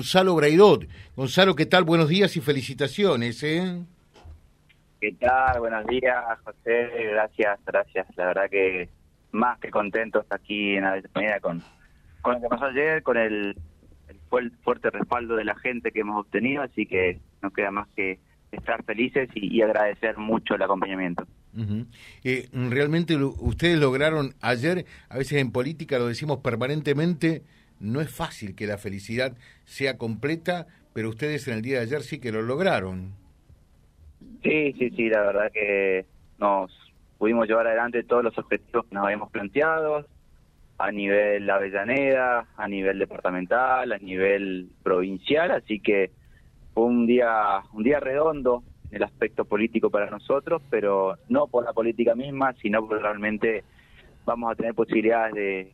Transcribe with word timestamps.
Gonzalo 0.00 0.36
Braidot. 0.36 0.86
Gonzalo, 1.16 1.56
¿qué 1.56 1.66
tal? 1.66 1.82
Buenos 1.82 2.08
días 2.08 2.36
y 2.36 2.40
felicitaciones. 2.40 3.42
¿eh? 3.42 3.82
¿Qué 5.00 5.10
tal? 5.18 5.58
Buenos 5.58 5.84
días, 5.88 6.14
José. 6.44 6.88
Gracias, 7.10 7.58
gracias. 7.66 8.06
La 8.16 8.26
verdad 8.26 8.48
que 8.48 8.88
más 9.32 9.58
que 9.58 9.72
contentos 9.72 10.24
aquí 10.30 10.76
en 10.76 10.84
Avellaneda 10.84 11.40
con, 11.40 11.64
con 12.22 12.34
lo 12.34 12.42
que 12.42 12.46
pasó 12.46 12.66
ayer, 12.66 13.02
con 13.02 13.16
el, 13.16 13.56
fuerte 14.62 14.90
respaldo 14.90 15.34
de 15.34 15.44
la 15.44 15.56
gente 15.56 15.90
que 15.90 15.98
hemos 15.98 16.24
obtenido, 16.24 16.62
así 16.62 16.86
que 16.86 17.18
no 17.42 17.50
queda 17.50 17.72
más 17.72 17.88
que 17.96 18.20
estar 18.52 18.84
felices 18.84 19.28
y, 19.34 19.60
agradecer 19.62 20.16
mucho 20.16 20.54
el 20.54 20.62
acompañamiento. 20.62 21.26
Eh, 22.22 22.48
realmente 22.52 23.16
ustedes 23.16 23.80
lograron 23.80 24.34
ayer, 24.42 24.86
a 25.08 25.18
veces 25.18 25.40
en 25.40 25.50
política 25.50 25.98
lo 25.98 26.06
decimos 26.06 26.38
permanentemente, 26.38 27.42
no 27.80 28.00
es 28.00 28.10
fácil 28.10 28.54
que 28.54 28.66
la 28.66 28.78
felicidad 28.78 29.36
sea 29.64 29.98
completa, 29.98 30.66
pero 30.92 31.08
ustedes 31.08 31.46
en 31.48 31.54
el 31.54 31.62
día 31.62 31.78
de 31.78 31.84
ayer 31.84 32.02
sí 32.02 32.20
que 32.20 32.32
lo 32.32 32.42
lograron. 32.42 33.12
Sí, 34.42 34.72
sí, 34.78 34.90
sí, 34.90 35.08
la 35.08 35.22
verdad 35.22 35.50
que 35.52 36.06
nos 36.38 36.70
pudimos 37.18 37.48
llevar 37.48 37.66
adelante 37.66 38.04
todos 38.04 38.24
los 38.24 38.38
objetivos 38.38 38.86
que 38.86 38.94
nos 38.94 39.04
habíamos 39.04 39.30
planteado 39.30 40.06
a 40.78 40.92
nivel 40.92 41.50
Avellaneda, 41.50 42.46
a 42.56 42.68
nivel 42.68 43.00
departamental, 43.00 43.92
a 43.92 43.98
nivel 43.98 44.68
provincial, 44.82 45.50
así 45.50 45.80
que 45.80 46.12
fue 46.72 46.84
un 46.84 47.06
día 47.06 47.62
un 47.72 47.82
día 47.82 47.98
redondo 47.98 48.62
en 48.90 48.96
el 48.96 49.02
aspecto 49.02 49.44
político 49.44 49.90
para 49.90 50.08
nosotros, 50.08 50.62
pero 50.70 51.18
no 51.28 51.48
por 51.48 51.64
la 51.64 51.72
política 51.72 52.14
misma, 52.14 52.54
sino 52.62 52.86
porque 52.86 53.02
realmente 53.02 53.64
vamos 54.24 54.52
a 54.52 54.54
tener 54.54 54.74
posibilidades 54.74 55.34
de, 55.34 55.72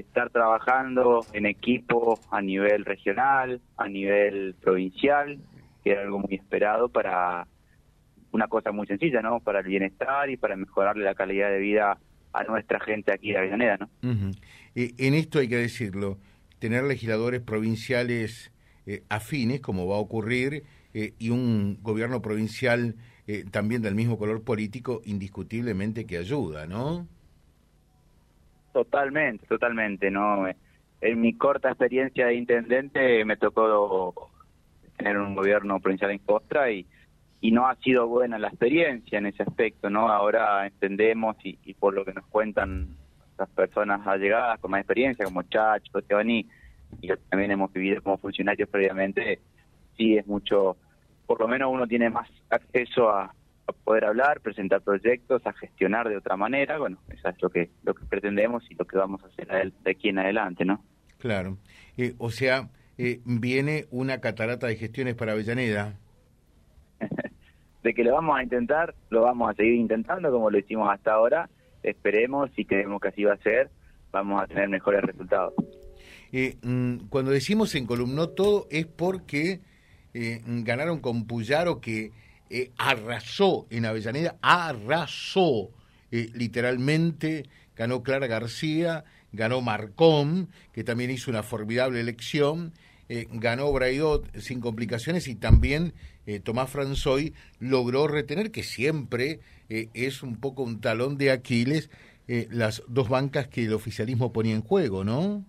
estar 0.00 0.30
trabajando 0.30 1.24
en 1.32 1.46
equipo 1.46 2.18
a 2.30 2.40
nivel 2.40 2.84
regional, 2.84 3.60
a 3.76 3.88
nivel 3.88 4.54
provincial, 4.60 5.38
que 5.82 5.92
era 5.92 6.02
algo 6.02 6.18
muy 6.20 6.34
esperado 6.34 6.88
para 6.88 7.46
una 8.32 8.48
cosa 8.48 8.72
muy 8.72 8.86
sencilla, 8.86 9.22
¿no? 9.22 9.40
Para 9.40 9.60
el 9.60 9.66
bienestar 9.66 10.28
y 10.30 10.36
para 10.36 10.56
mejorarle 10.56 11.04
la 11.04 11.14
calidad 11.14 11.50
de 11.50 11.58
vida 11.58 11.98
a 12.32 12.44
nuestra 12.44 12.80
gente 12.80 13.12
aquí 13.12 13.30
de 13.30 13.38
Avellaneda, 13.38 13.76
¿no? 13.76 13.88
en 14.74 15.14
esto 15.14 15.38
hay 15.38 15.46
que 15.46 15.56
decirlo, 15.56 16.18
tener 16.58 16.82
legisladores 16.82 17.40
provinciales 17.40 18.50
eh, 18.86 19.02
afines, 19.08 19.60
como 19.60 19.86
va 19.86 19.96
a 19.96 20.00
ocurrir, 20.00 20.64
eh, 20.92 21.14
y 21.18 21.30
un 21.30 21.78
gobierno 21.82 22.22
provincial 22.22 22.96
eh, 23.26 23.44
también 23.50 23.82
del 23.82 23.94
mismo 23.94 24.18
color 24.18 24.42
político, 24.42 25.00
indiscutiblemente 25.04 26.06
que 26.06 26.18
ayuda, 26.18 26.66
¿no? 26.66 27.06
Totalmente, 28.74 29.46
totalmente, 29.46 30.10
¿no? 30.10 30.48
En 31.00 31.20
mi 31.20 31.34
corta 31.34 31.68
experiencia 31.68 32.26
de 32.26 32.34
intendente 32.34 33.24
me 33.24 33.36
tocó 33.36 34.32
tener 34.96 35.16
un 35.16 35.36
gobierno 35.36 35.78
provincial 35.78 36.10
en 36.10 36.18
Costra 36.18 36.72
y, 36.72 36.84
y 37.40 37.52
no 37.52 37.68
ha 37.68 37.76
sido 37.76 38.08
buena 38.08 38.36
la 38.36 38.48
experiencia 38.48 39.18
en 39.18 39.26
ese 39.26 39.44
aspecto, 39.44 39.90
¿no? 39.90 40.08
Ahora 40.08 40.66
entendemos 40.66 41.36
y, 41.44 41.74
por 41.74 41.94
lo 41.94 42.04
que 42.04 42.14
nos 42.14 42.26
cuentan 42.26 42.96
las 43.38 43.48
personas 43.50 44.04
allegadas 44.08 44.58
con 44.58 44.72
más 44.72 44.80
experiencia, 44.80 45.24
como 45.24 45.44
Chacho, 45.44 46.02
Tebani, 46.02 46.44
y 47.00 47.08
también 47.30 47.52
hemos 47.52 47.72
vivido 47.72 48.02
como 48.02 48.18
funcionarios 48.18 48.68
previamente, 48.68 49.38
sí 49.96 50.16
es 50.16 50.26
mucho, 50.26 50.76
por 51.26 51.38
lo 51.38 51.46
menos 51.46 51.70
uno 51.72 51.86
tiene 51.86 52.10
más 52.10 52.28
acceso 52.50 53.08
a, 53.08 53.32
a 53.66 53.72
poder 53.72 54.04
hablar, 54.04 54.40
presentar 54.40 54.82
proyectos, 54.82 55.46
a 55.46 55.52
gestionar 55.52 56.08
de 56.08 56.16
otra 56.16 56.36
manera, 56.36 56.78
bueno, 56.78 56.98
eso 57.08 57.28
es 57.28 57.42
lo 57.42 57.50
que, 57.50 57.70
lo 57.82 57.94
que 57.94 58.04
pretendemos 58.06 58.64
y 58.70 58.74
lo 58.74 58.84
que 58.84 58.96
vamos 58.96 59.22
a 59.22 59.26
hacer 59.26 59.72
de 59.72 59.90
aquí 59.90 60.08
en 60.08 60.18
adelante, 60.18 60.64
¿no? 60.64 60.82
Claro. 61.18 61.56
Eh, 61.96 62.14
o 62.18 62.30
sea, 62.30 62.68
eh, 62.98 63.20
viene 63.24 63.86
una 63.90 64.20
catarata 64.20 64.66
de 64.66 64.76
gestiones 64.76 65.14
para 65.14 65.32
Avellaneda. 65.32 65.98
de 67.82 67.94
que 67.94 68.04
lo 68.04 68.12
vamos 68.12 68.38
a 68.38 68.42
intentar, 68.42 68.94
lo 69.10 69.22
vamos 69.22 69.50
a 69.50 69.54
seguir 69.54 69.74
intentando 69.74 70.30
como 70.30 70.50
lo 70.50 70.58
hicimos 70.58 70.88
hasta 70.90 71.12
ahora. 71.14 71.48
Esperemos 71.82 72.50
y 72.56 72.66
creemos 72.66 73.00
que 73.00 73.08
así 73.08 73.24
va 73.24 73.34
a 73.34 73.38
ser, 73.38 73.70
vamos 74.12 74.42
a 74.42 74.46
tener 74.46 74.68
mejores 74.68 75.02
resultados. 75.02 75.54
Eh, 76.32 76.56
mm, 76.62 77.08
cuando 77.08 77.30
decimos 77.30 77.74
en 77.74 77.86
Columno 77.86 78.28
todo 78.28 78.66
es 78.70 78.86
porque 78.86 79.60
ganaron 80.12 81.00
con 81.00 81.26
Puyaro 81.26 81.80
que 81.80 82.12
eh, 82.50 82.72
arrasó 82.76 83.66
en 83.70 83.86
Avellaneda, 83.86 84.36
arrasó 84.42 85.70
eh, 86.10 86.30
literalmente, 86.34 87.48
ganó 87.74 88.02
Clara 88.02 88.26
García, 88.26 89.04
ganó 89.32 89.60
Marcón, 89.60 90.50
que 90.72 90.84
también 90.84 91.10
hizo 91.10 91.30
una 91.30 91.42
formidable 91.42 92.00
elección, 92.00 92.72
eh, 93.08 93.26
ganó 93.32 93.72
Braidot 93.72 94.38
sin 94.38 94.60
complicaciones 94.60 95.28
y 95.28 95.34
también 95.34 95.94
Tomás 96.42 96.70
Franzoy 96.70 97.34
logró 97.58 98.08
retener, 98.08 98.50
que 98.50 98.62
siempre 98.62 99.40
es 99.68 100.22
un 100.22 100.36
poco 100.36 100.62
un 100.62 100.80
talón 100.80 101.18
de 101.18 101.30
Aquiles, 101.30 101.90
las 102.26 102.82
dos 102.88 103.10
bancas 103.10 103.46
que 103.48 103.64
el 103.64 103.74
oficialismo 103.74 104.32
ponía 104.32 104.54
en 104.54 104.62
juego, 104.62 105.04
¿no? 105.04 105.44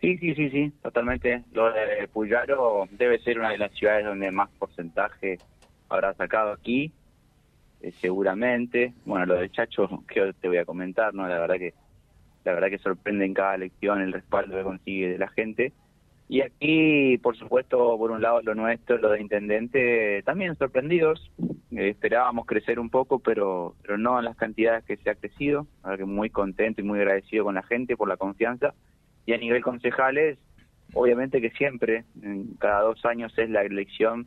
Sí, 0.00 0.16
sí, 0.18 0.34
sí, 0.34 0.48
sí, 0.50 0.72
totalmente. 0.80 1.42
Lo 1.52 1.72
de 1.72 2.06
Puyaro 2.12 2.86
debe 2.92 3.18
ser 3.18 3.40
una 3.40 3.50
de 3.50 3.58
las 3.58 3.72
ciudades 3.72 4.04
donde 4.04 4.30
más 4.30 4.48
porcentaje 4.58 5.38
habrá 5.88 6.14
sacado 6.14 6.52
aquí, 6.52 6.92
eh, 7.80 7.92
seguramente. 8.00 8.94
Bueno, 9.04 9.26
lo 9.26 9.34
de 9.34 9.50
Chacho, 9.50 10.04
que 10.06 10.32
te 10.40 10.46
voy 10.46 10.58
a 10.58 10.64
comentar, 10.64 11.14
¿no? 11.14 11.26
La 11.26 11.40
verdad 11.40 11.56
que 11.56 11.74
la 12.44 12.52
verdad 12.52 12.68
que 12.68 12.78
sorprende 12.78 13.26
en 13.26 13.34
cada 13.34 13.56
elección 13.56 14.00
el 14.00 14.12
respaldo 14.12 14.56
que 14.56 14.62
consigue 14.62 15.08
de 15.10 15.18
la 15.18 15.28
gente. 15.28 15.72
Y 16.28 16.42
aquí, 16.42 17.18
por 17.18 17.36
supuesto, 17.36 17.98
por 17.98 18.10
un 18.10 18.22
lado 18.22 18.40
lo 18.42 18.54
nuestro, 18.54 18.98
lo 18.98 19.10
de 19.10 19.20
intendente, 19.20 20.22
también 20.22 20.54
sorprendidos. 20.56 21.32
Eh, 21.72 21.88
esperábamos 21.88 22.46
crecer 22.46 22.78
un 22.78 22.88
poco, 22.88 23.18
pero, 23.18 23.74
pero 23.82 23.98
no 23.98 24.18
en 24.18 24.26
las 24.26 24.36
cantidades 24.36 24.84
que 24.84 24.96
se 24.96 25.10
ha 25.10 25.16
crecido. 25.16 25.66
La 25.82 25.90
verdad 25.90 26.04
que 26.04 26.10
muy 26.10 26.30
contento 26.30 26.80
y 26.80 26.84
muy 26.84 27.00
agradecido 27.00 27.44
con 27.44 27.56
la 27.56 27.62
gente 27.62 27.96
por 27.96 28.08
la 28.08 28.16
confianza 28.16 28.74
y 29.28 29.34
a 29.34 29.36
nivel 29.36 29.60
concejales, 29.60 30.38
obviamente 30.94 31.42
que 31.42 31.50
siempre, 31.50 32.06
cada 32.58 32.80
dos 32.80 33.04
años 33.04 33.30
es 33.36 33.50
la 33.50 33.60
elección 33.60 34.26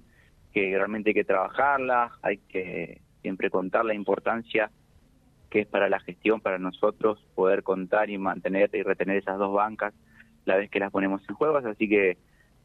que 0.53 0.77
realmente 0.77 1.09
hay 1.09 1.13
que 1.15 1.23
trabajarla, 1.23 2.11
hay 2.21 2.37
que 2.37 3.01
siempre 3.23 3.49
contar 3.49 3.83
la 3.83 3.95
importancia 3.95 4.69
que 5.49 5.61
es 5.61 5.67
para 5.67 5.89
la 5.89 5.99
gestión, 6.01 6.39
para 6.39 6.59
nosotros 6.59 7.19
poder 7.33 7.63
contar 7.63 8.11
y 8.11 8.19
mantener 8.19 8.69
y 8.73 8.83
retener 8.83 9.17
esas 9.17 9.39
dos 9.39 9.51
bancas 9.51 9.95
la 10.45 10.57
vez 10.57 10.69
que 10.69 10.79
las 10.79 10.91
ponemos 10.91 11.27
en 11.27 11.33
juego, 11.33 11.57
así 11.57 11.89
que 11.89 12.19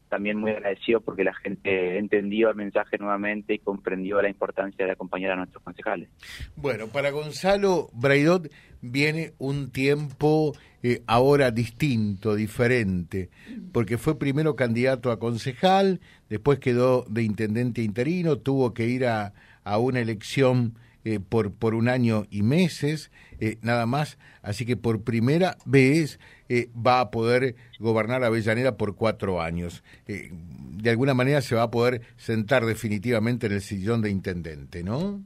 también 0.09 0.37
muy 0.37 0.51
agradecido 0.51 1.01
porque 1.01 1.23
la 1.23 1.33
gente 1.33 1.97
entendió 1.97 2.49
el 2.49 2.55
mensaje 2.55 2.97
nuevamente 2.97 3.53
y 3.53 3.59
comprendió 3.59 4.21
la 4.21 4.29
importancia 4.29 4.85
de 4.85 4.91
acompañar 4.91 5.31
a 5.31 5.35
nuestros 5.35 5.63
concejales. 5.63 6.09
Bueno, 6.55 6.87
para 6.87 7.11
Gonzalo 7.11 7.89
Braidot 7.93 8.49
viene 8.81 9.33
un 9.37 9.71
tiempo 9.71 10.53
eh, 10.83 11.01
ahora 11.07 11.51
distinto, 11.51 12.35
diferente, 12.35 13.29
porque 13.71 13.97
fue 13.97 14.17
primero 14.17 14.55
candidato 14.55 15.11
a 15.11 15.19
concejal, 15.19 15.99
después 16.29 16.59
quedó 16.59 17.05
de 17.09 17.23
intendente 17.23 17.81
interino, 17.81 18.37
tuvo 18.37 18.73
que 18.73 18.87
ir 18.87 19.05
a, 19.05 19.33
a 19.63 19.77
una 19.77 19.99
elección 19.99 20.75
eh, 21.07 21.21
por, 21.21 21.53
por 21.53 21.73
un 21.73 21.87
año 21.87 22.25
y 22.29 22.43
meses, 22.43 23.13
eh, 23.39 23.59
nada 23.61 23.85
más. 23.85 24.19
Así 24.41 24.65
que 24.65 24.75
por 24.75 25.05
primera 25.05 25.55
vez 25.65 26.19
eh, 26.49 26.67
va 26.75 26.99
a 26.99 27.11
poder 27.11 27.55
gobernar 27.79 28.25
Avellaneda 28.25 28.75
por 28.75 28.97
cuatro 28.97 29.41
años. 29.41 29.85
de 30.05 30.89
alguna 30.89 31.13
manera 31.13 31.39
se 31.39 31.55
va 31.55 31.63
a 31.63 31.71
poder 31.71 32.01
sentar 32.17 32.65
definitivamente 32.65 33.47
en 33.47 33.53
el 33.53 33.61
sillón 33.61 34.01
de 34.01 34.09
intendente, 34.09 34.83
¿no? 34.83 35.21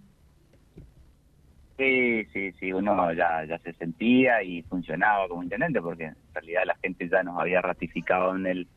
Sí, 1.80 2.26
sí, 2.32 2.52
sí, 2.60 2.72
uno 2.72 3.12
ya, 3.14 3.44
ya 3.46 3.58
se 3.58 3.74
sentía 3.74 4.44
y 4.44 4.62
funcionaba 4.62 5.28
como 5.30 5.42
intendente 5.42 5.82
porque 5.82 6.04
en 6.04 6.16
realidad 6.32 6.62
la 6.68 6.76
gente 6.76 7.10
ya 7.10 7.24
nos 7.24 7.40
había 7.40 7.60
ratificado 7.60 8.36
en 8.36 8.46
el, 8.46 8.68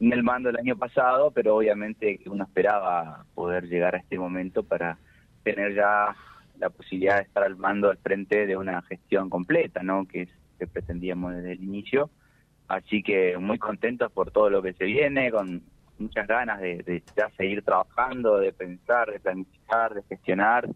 en 0.00 0.10
el 0.10 0.22
mando 0.22 0.48
el 0.48 0.56
año 0.56 0.74
pasado, 0.74 1.30
pero 1.32 1.54
obviamente 1.56 2.18
uno 2.24 2.44
esperaba 2.44 3.26
poder 3.34 3.68
llegar 3.68 3.94
a 3.94 3.98
este 3.98 4.18
momento 4.18 4.62
para 4.62 4.96
tener 5.44 5.74
ya 5.74 6.16
la 6.58 6.70
posibilidad 6.70 7.16
de 7.16 7.22
estar 7.22 7.42
al 7.42 7.56
mando 7.56 7.90
al 7.90 7.98
frente 7.98 8.46
de 8.46 8.56
una 8.56 8.82
gestión 8.82 9.30
completa, 9.30 9.82
¿no? 9.82 10.06
Que 10.06 10.22
es 10.22 10.30
que 10.58 10.66
pretendíamos 10.66 11.34
desde 11.34 11.52
el 11.52 11.62
inicio. 11.62 12.10
Así 12.68 13.02
que 13.02 13.36
muy 13.38 13.58
contentos 13.58 14.10
por 14.12 14.30
todo 14.30 14.50
lo 14.50 14.62
que 14.62 14.72
se 14.72 14.84
viene, 14.84 15.30
con 15.30 15.62
muchas 15.98 16.26
ganas 16.26 16.60
de, 16.60 17.02
ya 17.16 17.30
seguir 17.36 17.62
trabajando, 17.62 18.38
de 18.38 18.52
pensar, 18.52 19.10
de 19.10 19.20
planificar, 19.20 19.94
de 19.94 20.02
gestionar 20.02 20.68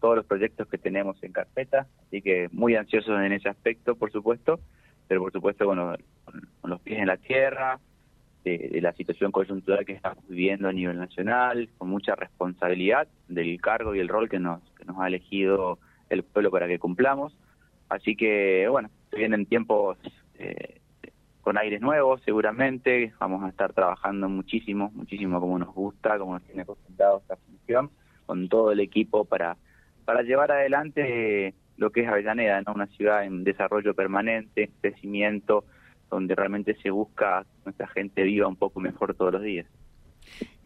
todos 0.00 0.16
los 0.16 0.26
proyectos 0.26 0.68
que 0.68 0.78
tenemos 0.78 1.22
en 1.22 1.32
carpeta. 1.32 1.86
Así 2.06 2.22
que 2.22 2.48
muy 2.52 2.76
ansiosos 2.76 3.18
en 3.20 3.32
ese 3.32 3.48
aspecto, 3.48 3.94
por 3.96 4.12
supuesto, 4.12 4.60
pero 5.08 5.22
por 5.22 5.32
supuesto 5.32 5.64
con 5.66 5.96
los 6.70 6.80
pies 6.82 7.00
en 7.00 7.06
la 7.06 7.16
tierra, 7.16 7.80
de, 8.44 8.78
la 8.80 8.92
situación 8.92 9.32
coyuntural 9.32 9.84
que 9.84 9.92
estamos 9.92 10.26
viviendo 10.28 10.68
a 10.68 10.72
nivel 10.72 10.98
nacional, 10.98 11.68
con 11.78 11.88
mucha 11.88 12.14
responsabilidad 12.14 13.08
del 13.28 13.60
cargo 13.60 13.94
y 13.94 14.00
el 14.00 14.08
rol 14.08 14.28
que 14.28 14.38
nos, 14.38 14.62
que 14.78 14.84
nos 14.84 14.98
ha 14.98 15.08
elegido 15.08 15.78
el 16.08 16.22
pueblo 16.22 16.50
para 16.50 16.66
que 16.66 16.78
cumplamos. 16.78 17.36
Así 17.88 18.16
que, 18.16 18.68
bueno, 18.68 18.88
vienen 19.12 19.46
tiempos 19.46 19.98
eh, 20.38 20.80
con 21.40 21.58
aires 21.58 21.80
nuevos 21.80 22.20
seguramente, 22.24 23.12
vamos 23.18 23.42
a 23.44 23.48
estar 23.48 23.72
trabajando 23.72 24.28
muchísimo, 24.28 24.90
muchísimo 24.94 25.40
como 25.40 25.58
nos 25.58 25.74
gusta, 25.74 26.18
como 26.18 26.34
nos 26.34 26.42
tiene 26.44 26.62
acostumbrado 26.62 27.18
esta 27.18 27.36
función, 27.36 27.90
con 28.26 28.48
todo 28.48 28.72
el 28.72 28.80
equipo 28.80 29.24
para, 29.24 29.56
para 30.04 30.22
llevar 30.22 30.52
adelante 30.52 31.54
lo 31.76 31.90
que 31.90 32.02
es 32.02 32.08
Avellaneda, 32.08 32.60
¿no? 32.60 32.74
una 32.74 32.86
ciudad 32.88 33.24
en 33.24 33.42
desarrollo 33.42 33.94
permanente, 33.94 34.70
crecimiento, 34.80 35.64
donde 36.10 36.34
realmente 36.34 36.76
se 36.82 36.90
busca 36.90 37.44
que 37.44 37.60
nuestra 37.64 37.88
gente 37.88 38.22
viva 38.22 38.48
un 38.48 38.56
poco 38.56 38.80
mejor 38.80 39.14
todos 39.14 39.32
los 39.32 39.42
días. 39.42 39.66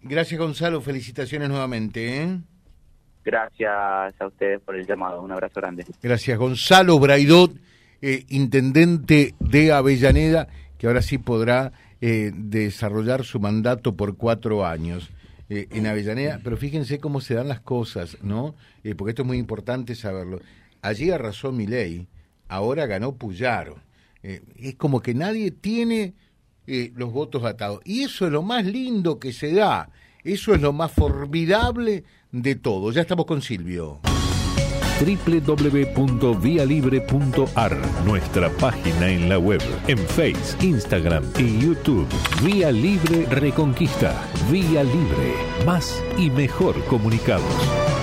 Gracias 0.03 0.39
Gonzalo, 0.39 0.81
felicitaciones 0.81 1.49
nuevamente. 1.49 2.23
¿eh? 2.23 2.39
Gracias 3.25 3.71
a 4.21 4.27
ustedes 4.27 4.61
por 4.61 4.77
el 4.77 4.87
llamado, 4.87 5.23
un 5.23 5.33
abrazo 5.33 5.61
grande. 5.61 5.87
Gracias 6.03 6.39
Gonzalo 6.39 6.99
Braidot, 6.99 7.53
eh, 8.03 8.25
intendente 8.29 9.35
de 9.41 9.73
Avellaneda, 9.73 10.49
que 10.79 10.87
ahora 10.87 11.01
sí 11.01 11.19
podrá 11.19 11.73
eh, 12.01 12.33
desarrollar 12.35 13.25
su 13.25 13.41
mandato 13.41 13.97
por 13.97 14.17
cuatro 14.17 14.67
años. 14.67 15.11
en 15.51 15.87
Avellaneda, 15.87 16.41
pero 16.43 16.57
fíjense 16.57 16.99
cómo 16.99 17.21
se 17.21 17.35
dan 17.35 17.49
las 17.49 17.61
cosas, 17.61 18.17
¿no? 18.23 18.55
porque 18.97 19.11
esto 19.11 19.23
es 19.23 19.29
muy 19.29 19.39
importante 19.39 19.95
saberlo. 19.95 20.41
Allí 20.81 21.11
arrasó 21.11 21.53
ley, 21.53 22.09
ahora 22.49 22.87
ganó 22.87 23.15
Puyaro. 23.15 23.77
Es 24.25 24.75
como 24.77 25.01
que 25.01 25.15
nadie 25.15 25.51
tiene 25.51 26.15
eh, 26.67 26.93
los 26.97 27.13
votos 27.13 27.45
atados. 27.45 27.81
Y 27.85 28.03
eso 28.03 28.27
es 28.27 28.33
lo 28.33 28.43
más 28.43 28.65
lindo 28.65 29.19
que 29.19 29.33
se 29.33 29.53
da, 29.53 29.91
eso 30.23 30.55
es 30.55 30.61
lo 30.61 30.73
más 30.73 30.93
formidable 30.93 32.05
de 32.33 32.55
todo. 32.55 32.91
Ya 32.91 33.03
estamos 33.03 33.27
con 33.27 33.43
Silvio 33.43 34.01
www.vialibre.ar, 35.01 37.77
nuestra 38.05 38.49
página 38.51 39.09
en 39.09 39.29
la 39.29 39.39
web, 39.39 39.61
en 39.89 39.99
Face, 39.99 40.57
Instagram 40.65 41.25
y 41.39 41.59
YouTube. 41.61 42.07
Vía 42.43 42.73
Libre 42.73 43.27
Reconquista. 43.27 44.15
Vía 44.51 44.83
Libre. 44.85 45.35
Más 45.67 46.03
y 46.17 46.31
mejor 46.31 46.83
comunicados. 46.87 47.94